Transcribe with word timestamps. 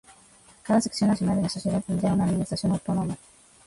Cada 0.63 0.81
sección 0.81 1.11
nacional 1.11 1.35
de 1.35 1.41
la 1.43 1.49
Sociedad 1.49 1.83
tendría 1.85 2.13
una 2.15 2.23
administración 2.23 2.71
autónoma. 2.71 3.15